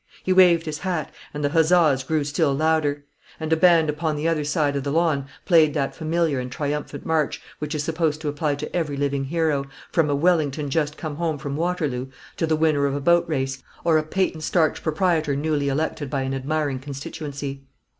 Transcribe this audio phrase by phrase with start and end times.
[0.23, 3.05] He waved his hat, and the huzzas grew still louder;
[3.39, 7.05] and a band upon the other side of the lawn played that familiar and triumphant
[7.05, 11.17] march which is supposed to apply to every living hero, from a Wellington just come
[11.17, 15.35] home from Waterloo, to the winner of a boat race, or a patent starch proprietor
[15.35, 17.61] newly elected by an admiring constituency.